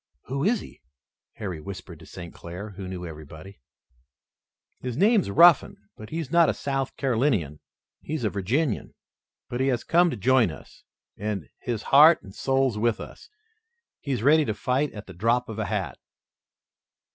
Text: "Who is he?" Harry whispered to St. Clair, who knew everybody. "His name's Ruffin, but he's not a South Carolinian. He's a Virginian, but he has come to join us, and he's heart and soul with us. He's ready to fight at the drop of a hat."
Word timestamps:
"Who 0.23 0.43
is 0.43 0.61
he?" 0.61 0.81
Harry 1.33 1.61
whispered 1.61 1.99
to 1.99 2.07
St. 2.07 2.33
Clair, 2.33 2.71
who 2.71 2.87
knew 2.87 3.05
everybody. 3.05 3.61
"His 4.79 4.97
name's 4.97 5.29
Ruffin, 5.29 5.77
but 5.95 6.09
he's 6.09 6.31
not 6.31 6.49
a 6.49 6.55
South 6.55 6.97
Carolinian. 6.97 7.59
He's 8.01 8.23
a 8.23 8.31
Virginian, 8.31 8.95
but 9.47 9.59
he 9.61 9.67
has 9.67 9.83
come 9.83 10.09
to 10.09 10.17
join 10.17 10.49
us, 10.49 10.83
and 11.17 11.47
he's 11.61 11.83
heart 11.83 12.23
and 12.23 12.33
soul 12.33 12.71
with 12.79 12.99
us. 12.99 13.29
He's 13.99 14.23
ready 14.23 14.43
to 14.45 14.55
fight 14.55 14.91
at 14.91 15.05
the 15.05 15.13
drop 15.13 15.47
of 15.47 15.59
a 15.59 15.65
hat." 15.65 15.99